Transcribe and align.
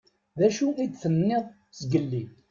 Dacu 0.39 0.67
i 0.83 0.85
d-tenniḍ 0.91 1.45
zgelli? 1.79 2.23